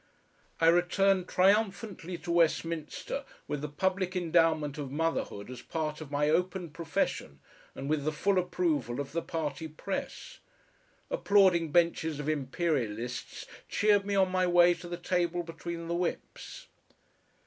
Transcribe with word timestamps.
I 0.59 0.65
returned 0.65 1.27
triumphantly 1.27 2.17
to 2.17 2.31
Westminster 2.31 3.23
with 3.47 3.61
the 3.61 3.69
Public 3.69 4.15
Endowment 4.15 4.79
of 4.79 4.89
Motherhood 4.89 5.51
as 5.51 5.61
part 5.61 6.01
of 6.01 6.09
my 6.09 6.27
open 6.27 6.71
profession 6.71 7.39
and 7.75 7.87
with 7.87 8.03
the 8.03 8.11
full 8.11 8.39
approval 8.39 8.99
of 8.99 9.11
the 9.11 9.21
party 9.21 9.67
press. 9.67 10.39
Applauding 11.11 11.71
benches 11.71 12.19
of 12.19 12.27
Imperialists 12.27 13.45
cheered 13.69 14.03
me 14.03 14.15
on 14.15 14.31
my 14.31 14.47
way 14.47 14.73
to 14.73 14.87
the 14.87 14.97
table 14.97 15.43
between 15.43 15.87
the 15.87 15.93
whips. 15.93 16.65